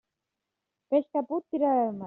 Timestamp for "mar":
1.91-1.99